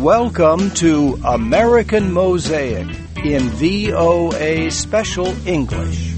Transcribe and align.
Welcome 0.00 0.70
to 0.76 1.20
American 1.26 2.10
Mosaic 2.10 2.88
in 3.22 3.42
VOA 3.50 4.70
Special 4.70 5.26
English. 5.46 6.14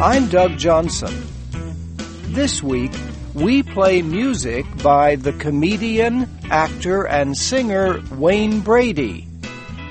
I'm 0.00 0.26
Doug 0.28 0.58
Johnson. 0.58 1.14
This 2.34 2.64
week, 2.64 2.90
we 3.32 3.62
play 3.62 4.02
music 4.02 4.66
by 4.82 5.14
the 5.14 5.32
comedian, 5.34 6.28
actor, 6.50 7.06
and 7.06 7.36
singer 7.36 8.02
Wayne 8.10 8.58
Brady 8.58 9.28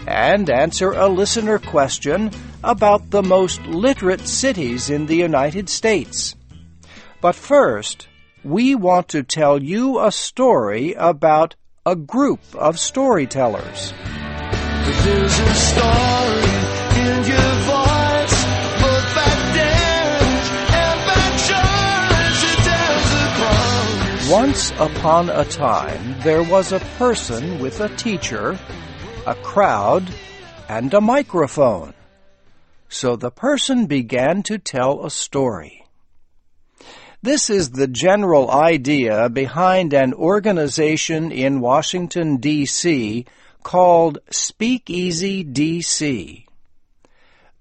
and 0.06 0.50
answer 0.50 0.92
a 0.92 1.08
listener 1.08 1.58
question 1.58 2.32
about 2.66 3.12
the 3.12 3.24
most 3.24 3.62
literate 3.62 4.28
cities 4.28 4.90
in 4.90 5.06
the 5.06 5.16
United 5.16 5.70
States. 5.70 6.36
But 7.22 7.36
first, 7.36 8.10
we 8.44 8.76
want 8.76 9.08
to 9.10 9.24
tell 9.24 9.64
you 9.64 10.02
a 10.02 10.12
story 10.12 10.96
about 10.96 11.56
a 11.90 11.96
group 11.96 12.40
of 12.54 12.78
storytellers. 12.78 13.94
There's 15.04 15.40
a 15.40 15.56
story 15.56 16.54
in 17.02 17.18
your 17.26 17.52
voice, 17.66 18.38
both 18.78 19.08
bad 19.18 19.42
damage 19.58 20.50
and 20.70 21.00
bad 21.10 21.34
choice. 21.50 22.42
It 22.46 22.60
tells 22.70 23.08
the 23.18 23.26
crime. 23.40 24.30
Once 24.30 24.72
upon 24.78 25.30
a 25.32 25.46
time, 25.46 26.16
there 26.20 26.44
was 26.44 26.72
a 26.72 26.80
person 27.00 27.58
with 27.58 27.82
a 27.82 27.90
teacher, 27.96 28.60
a 29.26 29.34
crowd, 29.34 30.14
and 30.68 30.94
a 30.94 31.02
microphone. 31.02 31.96
So 32.88 33.16
the 33.16 33.32
person 33.32 33.88
began 33.88 34.44
to 34.44 34.60
tell 34.60 35.04
a 35.04 35.10
story. 35.10 35.79
This 37.22 37.50
is 37.50 37.72
the 37.72 37.88
general 37.88 38.50
idea 38.50 39.28
behind 39.28 39.94
an 39.94 40.14
organization 40.14 41.34
in 41.34 41.60
Washington, 41.60 42.38
D.C. 42.38 43.26
called 43.62 44.20
Speakeasy 44.32 45.44
DC. 45.44 46.46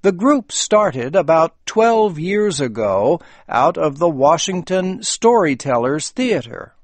The 0.03 0.12
group 0.12 0.53
started 0.53 1.17
about 1.17 1.56
12 1.67 2.20
years 2.20 2.61
ago 2.61 3.20
out 3.48 3.77
of 3.77 3.98
the 3.98 4.09
Washington 4.09 5.03
Storytellers 5.03 6.11
Theater. 6.11 6.77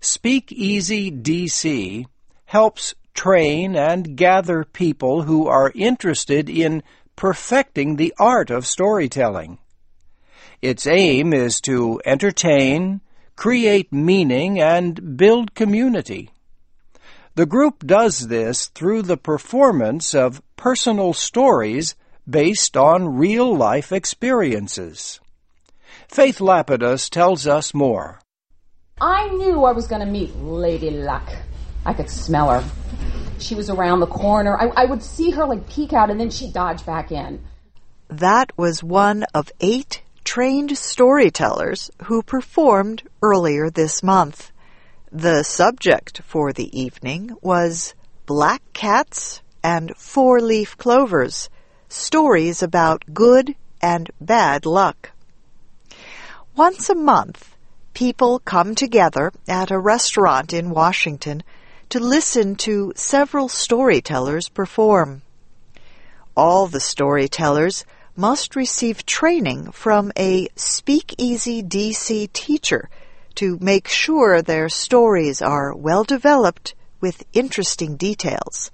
Speakeasy 0.00 1.12
DC 1.12 2.06
helps 2.46 2.94
train 3.12 3.76
and 3.76 4.16
gather 4.16 4.64
people 4.64 5.22
who 5.22 5.46
are 5.46 5.72
interested 5.74 6.48
in 6.48 6.82
perfecting 7.16 7.96
the 7.96 8.14
art 8.18 8.48
of 8.48 8.66
storytelling. 8.66 9.58
Its 10.62 10.86
aim 10.86 11.32
is 11.32 11.60
to 11.62 12.00
entertain, 12.04 13.00
create 13.34 13.92
meaning, 13.92 14.60
and 14.60 15.16
build 15.16 15.54
community. 15.54 16.30
The 17.34 17.46
group 17.46 17.86
does 17.86 18.28
this 18.28 18.66
through 18.66 19.02
the 19.02 19.16
performance 19.16 20.14
of 20.14 20.42
personal 20.56 21.14
stories 21.14 21.94
based 22.28 22.76
on 22.76 23.16
real 23.16 23.56
life 23.56 23.92
experiences. 23.92 25.20
Faith 26.08 26.38
Lapidus 26.38 27.08
tells 27.08 27.46
us 27.46 27.72
more. 27.72 28.20
I 29.00 29.28
knew 29.28 29.64
I 29.64 29.72
was 29.72 29.86
going 29.86 30.04
to 30.04 30.06
meet 30.06 30.36
Lady 30.36 30.90
Luck. 30.90 31.26
I 31.86 31.94
could 31.94 32.10
smell 32.10 32.50
her. 32.50 32.70
She 33.38 33.54
was 33.54 33.70
around 33.70 34.00
the 34.00 34.06
corner. 34.06 34.58
I, 34.58 34.82
I 34.82 34.84
would 34.84 35.02
see 35.02 35.30
her 35.30 35.46
like 35.46 35.70
peek 35.70 35.94
out 35.94 36.10
and 36.10 36.20
then 36.20 36.28
she'd 36.28 36.52
dodge 36.52 36.84
back 36.84 37.10
in. 37.10 37.42
That 38.08 38.52
was 38.58 38.82
one 38.82 39.24
of 39.32 39.50
eight 39.60 40.02
trained 40.30 40.78
storytellers 40.78 41.90
who 42.04 42.22
performed 42.22 43.02
earlier 43.20 43.68
this 43.68 44.00
month. 44.00 44.52
The 45.10 45.42
subject 45.42 46.22
for 46.24 46.52
the 46.52 46.70
evening 46.80 47.36
was 47.42 47.96
Black 48.26 48.62
Cats 48.72 49.42
and 49.60 49.92
Four 49.96 50.40
Leaf 50.40 50.78
Clovers 50.78 51.50
Stories 51.88 52.62
about 52.62 53.12
Good 53.12 53.56
and 53.82 54.08
Bad 54.20 54.66
Luck. 54.66 55.10
Once 56.54 56.88
a 56.88 56.94
month, 56.94 57.56
people 57.92 58.38
come 58.38 58.76
together 58.76 59.32
at 59.48 59.72
a 59.72 59.80
restaurant 59.80 60.52
in 60.52 60.70
Washington 60.70 61.42
to 61.88 61.98
listen 61.98 62.54
to 62.54 62.92
several 62.94 63.48
storytellers 63.48 64.48
perform. 64.48 65.22
All 66.36 66.68
the 66.68 66.78
storytellers 66.78 67.84
must 68.16 68.56
receive 68.56 69.06
training 69.06 69.70
from 69.72 70.12
a 70.16 70.48
Speakeasy 70.56 71.62
DC 71.62 72.32
teacher 72.32 72.88
to 73.36 73.58
make 73.60 73.88
sure 73.88 74.42
their 74.42 74.68
stories 74.68 75.40
are 75.40 75.74
well 75.74 76.04
developed 76.04 76.74
with 77.00 77.24
interesting 77.32 77.96
details. 77.96 78.70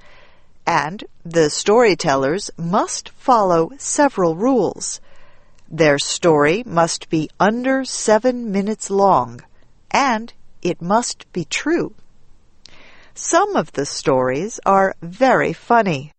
And 0.66 1.04
the 1.24 1.50
storytellers 1.50 2.50
must 2.56 3.10
follow 3.10 3.70
several 3.78 4.34
rules. 4.34 5.00
Their 5.68 5.98
story 5.98 6.62
must 6.66 7.08
be 7.08 7.30
under 7.38 7.84
seven 7.84 8.50
minutes 8.50 8.91
long, 8.91 9.42
and 9.91 10.32
it 10.62 10.82
must 10.82 11.30
be 11.32 11.44
true. 11.44 11.94
Some 13.14 13.56
of 13.56 13.72
the 13.72 13.86
stories 13.86 14.60
are 14.66 14.94
very 15.00 15.53
funny. 15.53 16.12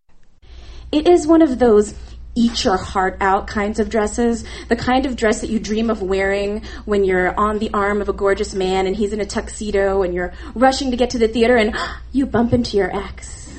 It 0.90 1.06
is 1.06 1.26
one 1.26 1.42
of 1.42 1.58
those 1.58 1.94
eat 2.38 2.64
your 2.64 2.76
heart 2.76 3.16
out 3.20 3.48
kinds 3.48 3.80
of 3.80 3.90
dresses, 3.90 4.44
the 4.68 4.76
kind 4.76 5.06
of 5.06 5.16
dress 5.16 5.40
that 5.40 5.50
you 5.50 5.58
dream 5.58 5.90
of 5.90 6.00
wearing 6.00 6.62
when 6.84 7.02
you're 7.02 7.38
on 7.38 7.58
the 7.58 7.68
arm 7.74 8.00
of 8.00 8.08
a 8.08 8.12
gorgeous 8.12 8.54
man 8.54 8.86
and 8.86 8.94
he's 8.94 9.12
in 9.12 9.20
a 9.20 9.26
tuxedo 9.26 10.02
and 10.02 10.14
you're 10.14 10.32
rushing 10.54 10.92
to 10.92 10.96
get 10.96 11.10
to 11.10 11.18
the 11.18 11.26
theater 11.26 11.56
and 11.56 11.74
you 12.12 12.26
bump 12.26 12.52
into 12.52 12.76
your 12.76 12.94
ex. 12.96 13.52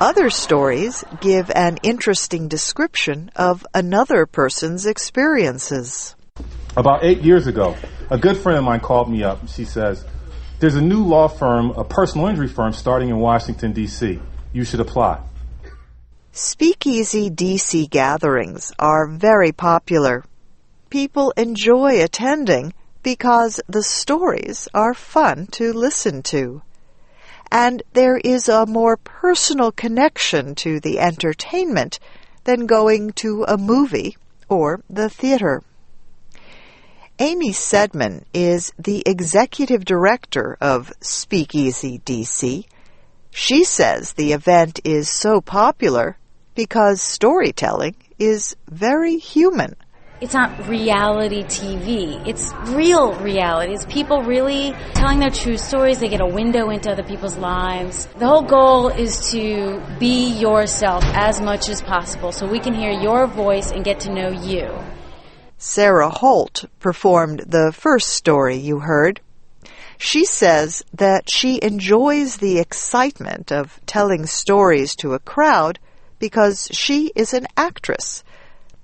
Other 0.00 0.30
stories 0.30 1.02
give 1.20 1.50
an 1.52 1.78
interesting 1.82 2.46
description 2.46 3.32
of 3.34 3.66
another 3.74 4.26
person's 4.26 4.86
experiences. 4.86 6.14
About 6.76 7.02
eight 7.02 7.22
years 7.22 7.48
ago, 7.48 7.76
a 8.08 8.18
good 8.18 8.36
friend 8.36 8.58
of 8.58 8.64
mine 8.64 8.78
called 8.78 9.10
me 9.10 9.24
up. 9.24 9.48
She 9.48 9.64
says, 9.64 10.04
There's 10.60 10.76
a 10.76 10.80
new 10.80 11.04
law 11.04 11.26
firm, 11.26 11.70
a 11.72 11.82
personal 11.82 12.28
injury 12.28 12.46
firm, 12.46 12.72
starting 12.72 13.08
in 13.08 13.18
Washington, 13.18 13.72
D.C. 13.72 14.20
You 14.52 14.64
should 14.64 14.78
apply. 14.78 15.20
Speakeasy 16.40 17.30
DC 17.30 17.90
gatherings 17.90 18.72
are 18.78 19.08
very 19.08 19.50
popular. 19.50 20.24
People 20.88 21.32
enjoy 21.36 22.00
attending 22.00 22.74
because 23.02 23.60
the 23.66 23.82
stories 23.82 24.68
are 24.72 24.94
fun 24.94 25.48
to 25.48 25.72
listen 25.72 26.22
to. 26.22 26.62
And 27.50 27.82
there 27.92 28.18
is 28.18 28.48
a 28.48 28.66
more 28.66 28.96
personal 28.96 29.72
connection 29.72 30.54
to 30.62 30.78
the 30.78 31.00
entertainment 31.00 31.98
than 32.44 32.66
going 32.66 33.14
to 33.14 33.44
a 33.48 33.58
movie 33.58 34.16
or 34.48 34.80
the 34.88 35.10
theater. 35.10 35.64
Amy 37.18 37.50
Saidman 37.50 38.22
is 38.32 38.72
the 38.78 39.02
executive 39.06 39.84
director 39.84 40.56
of 40.60 40.92
Speakeasy 41.00 41.98
DC. 42.06 42.64
She 43.32 43.64
says 43.64 44.12
the 44.12 44.32
event 44.32 44.78
is 44.84 45.10
so 45.10 45.40
popular 45.40 46.16
because 46.58 47.00
storytelling 47.00 47.94
is 48.18 48.56
very 48.68 49.16
human. 49.16 49.76
It's 50.20 50.34
not 50.34 50.66
reality 50.66 51.44
TV. 51.44 52.20
It's 52.26 52.52
real 52.70 53.14
reality. 53.20 53.74
It's 53.74 53.86
people 53.86 54.24
really 54.24 54.74
telling 54.94 55.20
their 55.20 55.30
true 55.30 55.56
stories. 55.56 56.00
They 56.00 56.08
get 56.08 56.20
a 56.20 56.26
window 56.26 56.70
into 56.70 56.90
other 56.90 57.04
people's 57.04 57.36
lives. 57.36 58.06
The 58.18 58.26
whole 58.26 58.42
goal 58.42 58.88
is 58.88 59.30
to 59.30 59.80
be 60.00 60.32
yourself 60.32 61.04
as 61.14 61.40
much 61.40 61.68
as 61.68 61.80
possible 61.80 62.32
so 62.32 62.44
we 62.44 62.58
can 62.58 62.74
hear 62.74 62.90
your 62.90 63.28
voice 63.28 63.70
and 63.70 63.84
get 63.84 64.00
to 64.00 64.12
know 64.12 64.30
you. 64.30 64.68
Sarah 65.58 66.10
Holt 66.10 66.64
performed 66.80 67.44
the 67.46 67.70
first 67.70 68.08
story 68.08 68.56
you 68.56 68.80
heard. 68.80 69.20
She 69.96 70.24
says 70.24 70.84
that 70.92 71.30
she 71.30 71.62
enjoys 71.62 72.38
the 72.38 72.58
excitement 72.58 73.52
of 73.52 73.80
telling 73.86 74.26
stories 74.26 74.96
to 74.96 75.14
a 75.14 75.20
crowd 75.20 75.78
because 76.18 76.68
she 76.72 77.12
is 77.14 77.34
an 77.34 77.46
actress. 77.56 78.24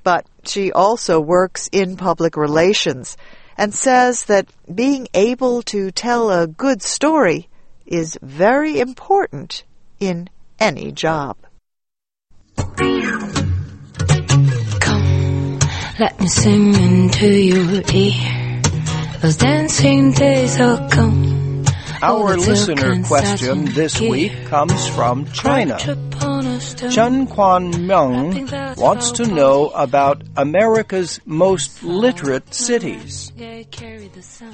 But 0.03 0.27
she 0.45 0.71
also 0.73 1.21
works 1.21 1.69
in 1.73 1.97
public 1.97 2.37
relations 2.37 3.17
and 3.57 3.73
says 3.73 4.25
that 4.27 4.49
being 4.73 5.09
able 5.15 5.63
to 5.63 5.91
tell 5.91 6.31
a 6.31 6.47
good 6.47 6.83
story 6.83 7.49
is 7.87 8.19
very 8.23 8.81
important 8.81 9.65
in 10.01 10.29
any 10.59 10.93
job. 10.93 11.37
Come, 14.81 15.59
let 15.99 16.21
me 16.21 16.27
sing 16.27 16.75
into 16.75 17.29
your 17.29 17.83
ear. 17.93 18.61
Those 19.21 19.37
dancing 19.37 20.13
days 20.13 20.61
are 20.61 20.89
gone. 20.91 21.65
Our 22.03 22.37
listener 22.37 23.03
question 23.05 23.65
this 23.65 23.99
week 23.99 24.45
comes 24.47 24.87
from 24.89 25.25
China. 25.33 25.79
Chun 26.75 27.27
Kwan 27.29 27.73
Myung 27.73 28.77
wants 28.77 29.13
to 29.13 29.27
know 29.27 29.69
about 29.71 30.25
America's 30.37 31.21
most 31.25 31.83
literate 31.83 32.53
cities. 32.53 33.33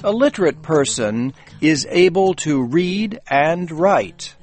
A 0.02 0.12
literate 0.12 0.61
person 0.61 1.32
is 1.61 1.87
able 1.90 2.34
to 2.34 2.62
read 2.62 3.20
and 3.31 3.70
write. 3.70 4.34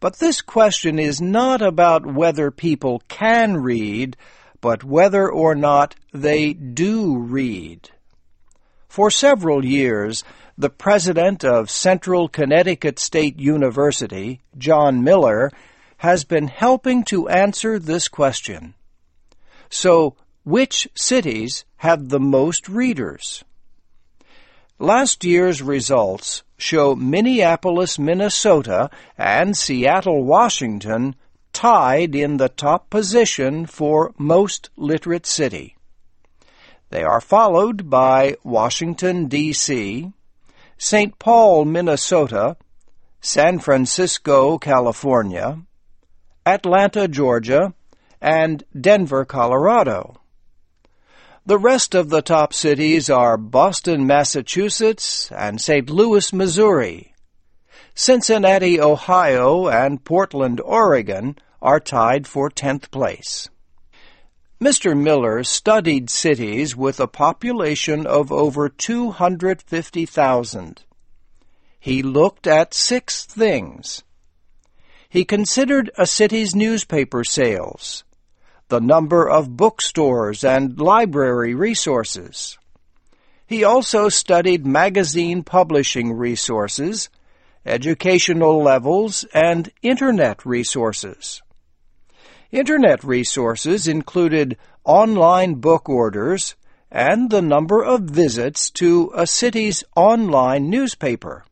But 0.00 0.18
this 0.18 0.40
question 0.40 0.98
is 0.98 1.20
not 1.20 1.62
about 1.62 2.04
whether 2.04 2.50
people 2.50 3.02
can 3.08 3.58
read, 3.58 4.16
but 4.60 4.82
whether 4.82 5.30
or 5.30 5.54
not 5.54 5.94
they 6.12 6.52
do 6.54 7.18
read. 7.18 7.90
For 8.88 9.10
several 9.10 9.64
years, 9.64 10.24
the 10.58 10.70
president 10.70 11.44
of 11.44 11.70
Central 11.70 12.28
Connecticut 12.28 12.98
State 12.98 13.38
University, 13.38 14.40
John 14.56 15.04
Miller, 15.04 15.50
has 15.98 16.24
been 16.24 16.48
helping 16.48 17.04
to 17.04 17.28
answer 17.28 17.78
this 17.78 18.08
question. 18.08 18.74
So, 19.70 20.16
which 20.44 20.88
cities 20.94 21.64
have 21.76 22.08
the 22.08 22.20
most 22.20 22.68
readers? 22.68 23.44
Last 24.78 25.24
year's 25.24 25.62
results 25.62 26.42
show 26.58 26.94
Minneapolis, 26.94 27.98
Minnesota 27.98 28.90
and 29.16 29.56
Seattle, 29.56 30.22
Washington 30.22 31.16
tied 31.52 32.14
in 32.14 32.36
the 32.36 32.50
top 32.50 32.90
position 32.90 33.64
for 33.64 34.12
most 34.18 34.68
literate 34.76 35.24
city. 35.24 35.76
They 36.90 37.02
are 37.02 37.20
followed 37.20 37.88
by 37.88 38.36
Washington, 38.44 39.26
D.C., 39.26 40.12
St. 40.78 41.18
Paul, 41.18 41.64
Minnesota, 41.64 42.58
San 43.22 43.58
Francisco, 43.58 44.58
California, 44.58 45.62
Atlanta, 46.46 47.08
Georgia, 47.08 47.74
and 48.20 48.62
Denver, 48.80 49.24
Colorado. 49.24 50.14
The 51.44 51.58
rest 51.58 51.94
of 51.94 52.08
the 52.08 52.22
top 52.22 52.54
cities 52.54 53.10
are 53.10 53.36
Boston, 53.36 54.06
Massachusetts, 54.06 55.30
and 55.32 55.60
St. 55.60 55.90
Louis, 55.90 56.32
Missouri. 56.32 57.14
Cincinnati, 57.94 58.80
Ohio, 58.80 59.68
and 59.68 60.04
Portland, 60.04 60.60
Oregon 60.60 61.36
are 61.60 61.80
tied 61.80 62.28
for 62.28 62.48
10th 62.48 62.92
place. 62.92 63.48
Mr. 64.60 64.96
Miller 64.96 65.42
studied 65.42 66.08
cities 66.08 66.76
with 66.76 67.00
a 67.00 67.06
population 67.06 68.06
of 68.06 68.30
over 68.30 68.68
250,000. 68.68 70.82
He 71.78 72.02
looked 72.02 72.46
at 72.46 72.72
six 72.72 73.24
things. 73.24 74.02
He 75.08 75.24
considered 75.24 75.90
a 75.96 76.06
city's 76.06 76.54
newspaper 76.54 77.24
sales, 77.24 78.04
the 78.68 78.80
number 78.80 79.28
of 79.28 79.56
bookstores 79.56 80.44
and 80.44 80.78
library 80.80 81.54
resources. 81.54 82.58
He 83.46 83.62
also 83.62 84.08
studied 84.08 84.66
magazine 84.66 85.44
publishing 85.44 86.12
resources, 86.12 87.08
educational 87.64 88.60
levels, 88.62 89.24
and 89.32 89.70
Internet 89.82 90.44
resources. 90.44 91.42
Internet 92.50 93.04
resources 93.04 93.86
included 93.86 94.56
online 94.84 95.54
book 95.54 95.88
orders 95.88 96.56
and 96.90 97.30
the 97.30 97.42
number 97.42 97.84
of 97.84 98.02
visits 98.02 98.70
to 98.70 99.12
a 99.14 99.26
city's 99.26 99.84
online 99.94 100.70
newspaper. 100.70 101.44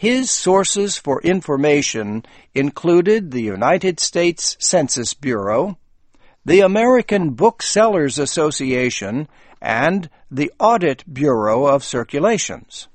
His 0.00 0.30
sources 0.30 0.96
for 0.96 1.20
information 1.20 2.24
included 2.54 3.32
the 3.32 3.42
United 3.42 4.00
States 4.00 4.56
Census 4.58 5.12
Bureau, 5.12 5.76
the 6.42 6.60
American 6.60 7.34
Booksellers 7.34 8.18
Association, 8.18 9.28
and 9.60 10.08
the 10.30 10.50
Audit 10.58 11.04
Bureau 11.12 11.66
of 11.66 11.84
Circulations. 11.84 12.88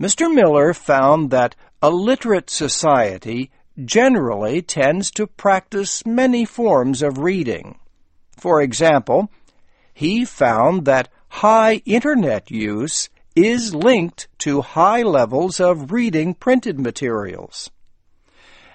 Mr. 0.00 0.32
Miller 0.32 0.72
found 0.72 1.32
that 1.32 1.56
a 1.82 1.90
literate 1.90 2.48
society 2.48 3.50
generally 3.84 4.62
tends 4.62 5.10
to 5.10 5.26
practice 5.26 6.06
many 6.06 6.44
forms 6.44 7.02
of 7.02 7.18
reading. 7.18 7.76
For 8.36 8.62
example, 8.62 9.32
he 9.92 10.24
found 10.24 10.84
that 10.84 11.08
high 11.26 11.82
Internet 11.84 12.52
use 12.52 13.08
is 13.46 13.74
linked 13.74 14.28
to 14.38 14.62
high 14.62 15.02
levels 15.02 15.60
of 15.60 15.92
reading 15.92 16.34
printed 16.34 16.78
materials. 16.78 17.70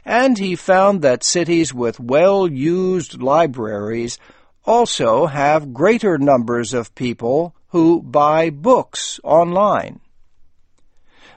And 0.05 0.37
he 0.37 0.55
found 0.55 1.01
that 1.01 1.23
cities 1.23 1.73
with 1.73 1.99
well-used 1.99 3.21
libraries 3.21 4.19
also 4.65 5.25
have 5.27 5.73
greater 5.73 6.17
numbers 6.17 6.73
of 6.73 6.95
people 6.95 7.55
who 7.69 8.01
buy 8.01 8.49
books 8.49 9.19
online. 9.23 9.99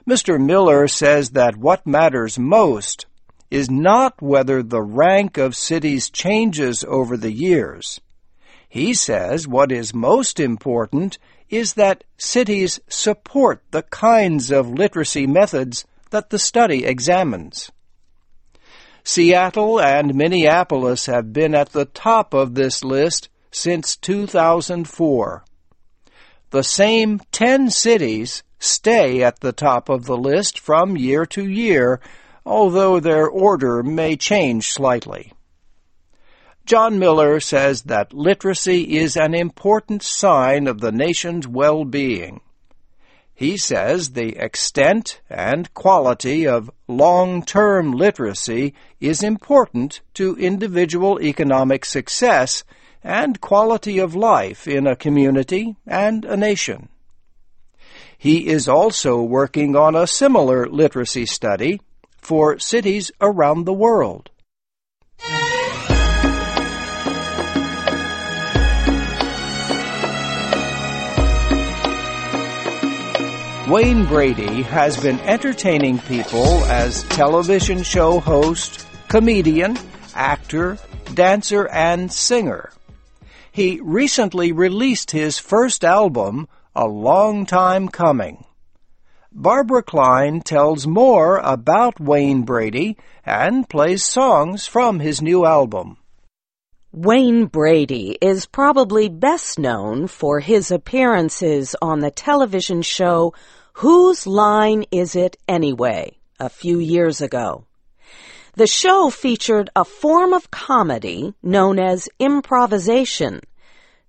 Mr. 0.07 0.39
Miller 0.39 0.87
says 0.87 1.31
that 1.31 1.57
what 1.57 1.85
matters 1.85 2.39
most 2.39 3.05
is 3.49 3.69
not 3.69 4.21
whether 4.21 4.61
the 4.61 4.81
rank 4.81 5.37
of 5.37 5.55
cities 5.55 6.09
changes 6.09 6.85
over 6.87 7.17
the 7.17 7.31
years. 7.31 7.99
He 8.69 8.93
says 8.93 9.47
what 9.47 9.71
is 9.71 9.93
most 9.93 10.39
important 10.39 11.17
is 11.49 11.73
that 11.73 12.03
cities 12.17 12.79
support 12.87 13.63
the 13.71 13.83
kinds 13.83 14.51
of 14.51 14.69
literacy 14.69 15.27
methods 15.27 15.85
that 16.09 16.29
the 16.29 16.39
study 16.39 16.85
examines. 16.85 17.71
Seattle 19.03 19.79
and 19.79 20.13
Minneapolis 20.13 21.05
have 21.05 21.31
been 21.31 21.55
at 21.55 21.69
the 21.69 21.85
top 21.85 22.33
of 22.33 22.55
this 22.55 22.83
list 22.83 23.29
since 23.51 23.95
2004. 23.95 25.45
The 26.49 26.63
same 26.63 27.21
10 27.31 27.69
cities 27.69 28.43
stay 28.59 29.23
at 29.23 29.39
the 29.39 29.53
top 29.53 29.89
of 29.89 30.05
the 30.05 30.17
list 30.17 30.59
from 30.59 30.97
year 30.97 31.25
to 31.27 31.47
year 31.47 32.01
although 32.47 32.99
their 32.99 33.27
order 33.27 33.83
may 33.83 34.15
change 34.15 34.71
slightly. 34.71 35.33
John 36.67 36.99
Miller 36.99 37.39
says 37.39 37.83
that 37.83 38.11
literacy 38.11 38.97
is 38.97 39.15
an 39.15 39.33
important 39.33 40.03
sign 40.03 40.67
of 40.67 40.81
the 40.81 40.91
nation's 40.91 41.47
well-being. 41.47 42.41
He 43.33 43.55
says 43.55 44.09
the 44.09 44.35
extent 44.35 45.21
and 45.29 45.73
quality 45.73 46.45
of 46.45 46.69
long-term 46.89 47.93
literacy 47.93 48.73
is 48.99 49.23
important 49.23 50.01
to 50.15 50.35
individual 50.35 51.21
economic 51.21 51.85
success 51.85 52.65
and 53.01 53.39
quality 53.39 53.97
of 53.97 54.13
life 54.13 54.67
in 54.67 54.87
a 54.87 54.97
community 54.97 55.77
and 55.87 56.25
a 56.25 56.35
nation. 56.35 56.89
He 58.17 58.45
is 58.45 58.67
also 58.67 59.21
working 59.21 59.77
on 59.77 59.95
a 59.95 60.05
similar 60.05 60.67
literacy 60.67 61.27
study 61.27 61.79
for 62.17 62.59
cities 62.59 63.09
around 63.21 63.63
the 63.63 63.71
world. 63.71 64.31
Wayne 73.67 74.05
Brady 74.05 74.61
has 74.61 74.95
been 74.95 75.19
entertaining 75.19 75.99
people 75.99 76.63
as 76.67 77.03
television 77.03 77.83
show 77.83 78.21
host, 78.21 78.87
comedian, 79.09 79.77
actor, 80.15 80.77
dancer, 81.13 81.67
and 81.67 82.09
singer. 82.09 82.71
He 83.51 83.81
recently 83.83 84.53
released 84.53 85.11
his 85.11 85.37
first 85.37 85.83
album, 85.83 86.47
A 86.77 86.87
Long 86.87 87.45
Time 87.45 87.89
Coming. 87.89 88.45
Barbara 89.33 89.83
Klein 89.83 90.39
tells 90.39 90.87
more 90.87 91.39
about 91.39 91.99
Wayne 91.99 92.43
Brady 92.43 92.95
and 93.25 93.67
plays 93.67 94.05
songs 94.05 94.65
from 94.65 95.01
his 95.01 95.21
new 95.21 95.45
album. 95.45 95.97
Wayne 96.93 97.47
Brady 97.47 98.17
is 98.21 98.45
probably 98.45 99.09
best 99.09 99.59
known 99.59 100.07
for 100.07 100.39
his 100.39 100.71
appearances 100.71 101.75
on 101.81 101.99
the 101.99 102.09
television 102.09 102.81
show 102.81 103.33
Whose 103.81 104.25
Line 104.25 104.85
Is 104.91 105.15
It 105.15 105.37
Anyway? 105.47 106.17
a 106.39 106.49
few 106.49 106.79
years 106.79 107.21
ago. 107.21 107.65
The 108.55 108.67
show 108.67 109.09
featured 109.09 109.69
a 109.75 109.85
form 109.85 110.33
of 110.33 110.49
comedy 110.49 111.33
known 111.43 111.79
as 111.79 112.09
improvisation 112.19 113.41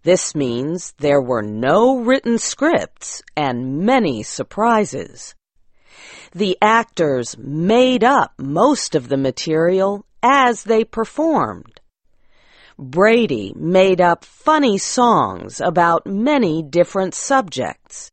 this 0.04 0.34
means 0.34 0.94
there 0.98 1.20
were 1.20 1.42
no 1.42 1.98
written 1.98 2.38
scripts 2.38 3.22
and 3.37 3.80
many 3.80 4.22
surprises. 4.22 5.34
The 6.32 6.56
actors 6.62 7.37
made 7.37 8.04
up 8.04 8.32
most 8.38 8.94
of 8.94 9.08
the 9.08 9.18
material 9.18 10.06
as 10.22 10.62
they 10.62 10.84
performed. 10.84 11.80
Brady 12.78 13.52
made 13.54 14.00
up 14.00 14.25
funny 14.25 14.78
songs 14.78 15.60
about 15.60 16.06
many 16.06 16.62
different 16.62 17.14
subjects. 17.14 18.10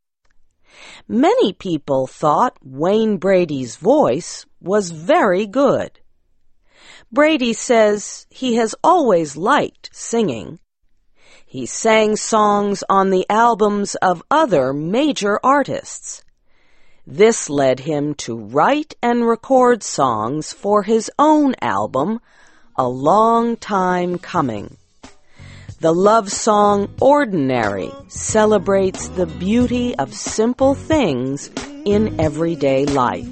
Many 1.07 1.53
people 1.53 2.07
thought 2.07 2.57
Wayne 2.63 3.17
Brady's 3.17 3.75
voice 3.75 4.45
was 4.59 4.89
very 4.89 5.45
good. 5.45 5.99
Brady 7.11 7.53
says 7.53 8.25
he 8.29 8.55
has 8.55 8.73
always 8.83 9.37
liked 9.37 9.91
singing. 9.93 10.59
He 11.45 11.67
sang 11.67 12.15
songs 12.15 12.83
on 12.89 13.11
the 13.11 13.25
albums 13.29 13.93
of 13.95 14.23
other 14.31 14.73
major 14.73 15.39
artists. 15.43 16.23
This 17.05 17.51
led 17.51 17.81
him 17.81 18.15
to 18.15 18.35
write 18.35 18.95
and 19.03 19.27
record 19.27 19.83
songs 19.83 20.53
for 20.53 20.81
his 20.81 21.11
own 21.19 21.53
album, 21.61 22.19
A 22.75 22.89
Long 22.89 23.57
Time 23.57 24.17
Coming. 24.17 24.77
The 25.81 25.93
love 25.93 26.31
song 26.31 26.87
Ordinary 27.01 27.91
celebrates 28.07 29.09
the 29.09 29.25
beauty 29.25 29.93
of 29.97 30.13
simple 30.13 30.73
things 30.73 31.51
in 31.83 32.17
everyday 32.17 32.85
life. 32.85 33.27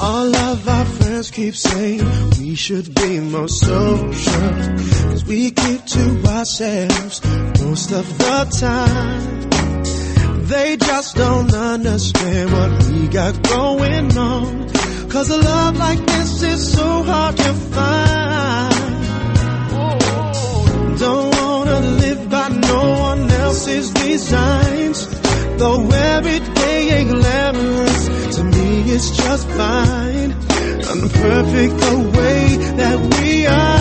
All 0.00 0.34
of 0.34 0.68
our 0.68 0.84
friends 0.84 1.30
keep 1.30 1.54
saying 1.54 2.04
we 2.40 2.56
should 2.56 2.92
be 2.92 3.20
more 3.20 3.46
social. 3.46 4.50
Cause 5.10 5.24
we 5.26 5.52
keep 5.52 5.84
to 5.84 6.24
ourselves 6.26 7.24
most 7.62 7.92
of 7.92 8.18
the 8.18 8.44
time. 8.58 10.42
They 10.42 10.76
just 10.76 11.14
don't 11.14 11.54
understand 11.54 12.52
what 12.52 12.82
we 12.88 13.06
got 13.06 13.40
going 13.44 14.18
on. 14.18 14.68
Cause 15.08 15.30
a 15.30 15.38
love 15.38 15.76
like 15.76 16.04
this 16.04 16.42
is 16.42 16.72
so 16.72 17.04
hard 17.04 17.36
to 17.36 17.54
find. 17.54 18.27
Don't 20.98 21.30
wanna 21.36 21.80
live 21.80 22.28
by 22.28 22.48
no 22.48 22.90
one 23.10 23.30
else's 23.30 23.90
designs. 23.90 25.06
Though 25.58 25.88
every 25.90 26.40
day 26.54 26.90
ain't 26.90 27.10
glamorous, 27.10 28.36
to 28.36 28.44
me 28.44 28.90
it's 28.94 29.10
just 29.16 29.46
fine. 29.48 30.30
The 31.88 31.96
way 32.18 32.56
that 32.76 32.98
we 33.14 33.46
are. 33.46 33.78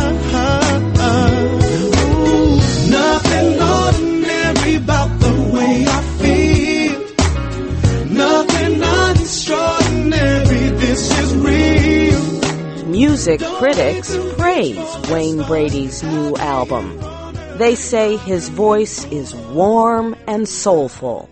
Ooh, 2.19 2.55
nothing 2.89 3.49
ordinary 3.61 4.75
about 4.75 5.19
the 5.19 5.33
way 5.53 5.85
I 5.87 6.01
feel. 6.21 6.97
Nothing 8.11 8.81
extraordinary, 9.27 10.69
this 10.81 11.19
is 11.19 11.35
real. 11.35 12.87
Music 12.87 13.41
critics 13.41 14.15
praise 14.37 15.09
Wayne 15.09 15.43
Brady's 15.43 16.03
new 16.03 16.35
album. 16.37 17.06
They 17.57 17.73
say 17.73 18.17
his 18.17 18.49
voice 18.49 19.05
is 19.05 19.33
warm 19.33 20.15
and 20.27 20.47
soulful. 20.47 21.27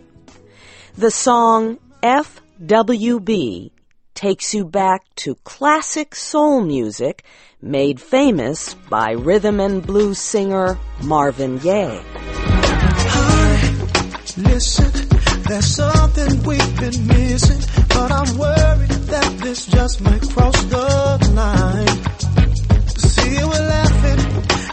The 0.97 1.11
song 1.11 1.77
FWB 2.01 3.69
takes 4.15 4.53
you 4.55 4.65
back 4.65 5.03
to 5.17 5.35
classic 5.43 6.15
soul 6.15 6.61
music 6.61 7.23
made 7.61 8.01
famous 8.01 8.73
by 8.89 9.11
rhythm 9.11 9.59
and 9.59 9.85
blues 9.85 10.17
singer 10.17 10.79
Marvin 11.03 11.59
Gaye. 11.59 12.01
Listen, 14.37 14.91
there's 15.47 15.75
something 15.75 16.43
we've 16.43 16.79
been 16.79 17.07
missing, 17.07 17.61
but 17.89 18.11
I'm 18.11 18.37
worried 18.37 18.89
that 19.13 19.37
this 19.43 19.67
just 19.67 20.01
might 20.01 20.21
cross 20.21 20.63
the 20.63 21.31
line. 21.35 21.87
See, 22.97 23.37
we're 23.43 23.67
laughing, 23.67 24.19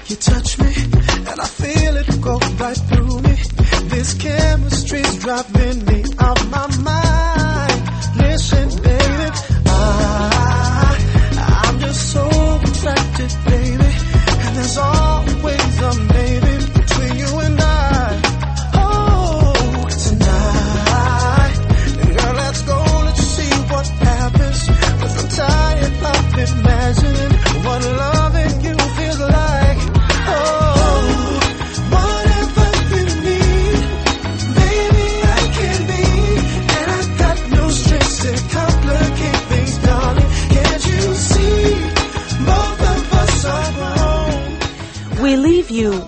you 0.06 0.16
touch 0.16 0.58
me, 0.58 1.11
and 1.32 1.40
I 1.40 1.46
feel 1.46 1.96
it 1.96 2.20
go 2.20 2.38
right 2.60 2.76
through 2.76 3.20
me. 3.22 3.36
This 3.88 4.14
chemistry's 4.14 5.18
driving 5.18 5.84
me 5.86 6.04
out 6.18 6.40
my 6.50 6.61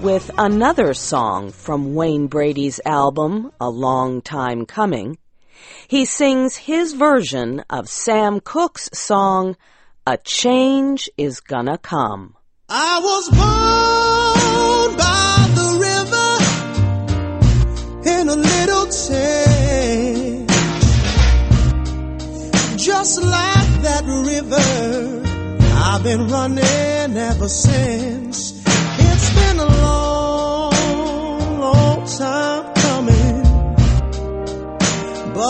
with 0.05 0.31
another 0.37 0.93
song 0.93 1.51
from 1.51 1.95
Wayne 1.95 2.27
Brady's 2.27 2.79
album, 2.85 3.51
A 3.59 3.71
Long 3.71 4.21
Time 4.21 4.67
Coming. 4.67 5.17
He 5.89 6.05
sings 6.05 6.57
his 6.57 6.93
version 6.93 7.65
of 7.71 7.89
Sam 7.89 8.41
Cooke's 8.41 8.91
song, 8.93 9.57
A 10.07 10.19
Change 10.19 11.09
Is 11.17 11.41
Gonna 11.41 11.79
Come. 11.79 12.37
I 12.69 13.01
was 13.03 13.31
born 13.31 14.97
by 14.99 15.49
the 15.59 15.69
river 15.89 16.37
in 18.21 18.29
a 18.29 18.37
little 18.37 18.87
tent. 19.09 20.51
Just 22.79 23.23
like 23.23 23.81
that 23.81 24.05
river, 24.05 25.23
I've 25.77 26.03
been 26.03 26.29
running 26.29 27.17
ever 27.17 27.49
since. 27.49 28.54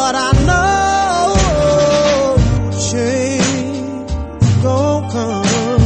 But 0.04 0.14
I 0.16 0.32
know 0.48 1.32
change 2.90 4.10
gon' 4.62 5.02
come. 5.14 5.82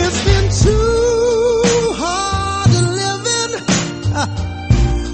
It's 0.00 0.20
been 0.28 0.46
too 0.64 1.94
hard 2.02 2.72
living, 3.00 3.52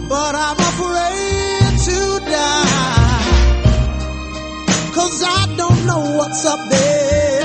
but 0.13 0.35
I'm 0.47 0.61
afraid 0.73 1.73
to 1.89 2.01
die. 2.37 3.25
Cause 4.97 5.19
I 5.39 5.43
don't 5.61 5.81
know 5.91 6.03
what's 6.19 6.43
up 6.47 6.63
there 6.71 7.45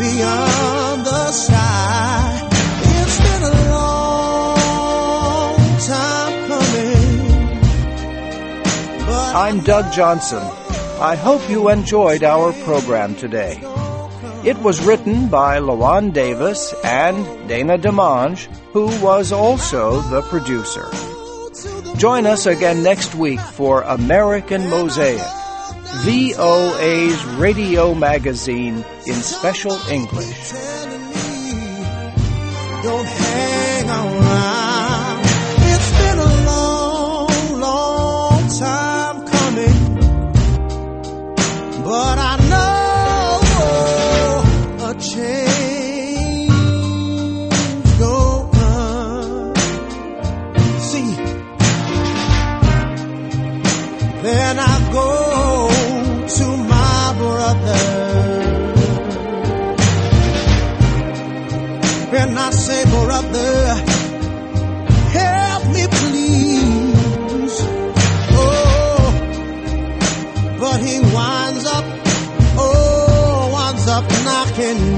beyond 0.00 0.75
I'm 9.34 9.60
Doug 9.60 9.92
Johnson. 9.92 10.42
I 11.00 11.16
hope 11.16 11.48
you 11.50 11.68
enjoyed 11.68 12.22
our 12.22 12.52
program 12.64 13.14
today. 13.16 13.60
It 14.44 14.56
was 14.58 14.84
written 14.84 15.28
by 15.28 15.58
Lawan 15.58 16.12
Davis 16.12 16.74
and 16.84 17.48
Dana 17.48 17.78
DeMange, 17.78 18.46
who 18.72 18.86
was 19.02 19.32
also 19.32 20.00
the 20.02 20.22
producer. 20.22 20.88
Join 21.96 22.26
us 22.26 22.46
again 22.46 22.82
next 22.82 23.14
week 23.14 23.40
for 23.40 23.82
American 23.82 24.70
Mosaic, 24.70 25.20
VOA's 26.04 27.24
radio 27.36 27.94
magazine 27.94 28.84
in 29.06 29.14
special 29.14 29.76
English. 29.90 30.75
up 73.96 74.04
knocking. 74.24 74.95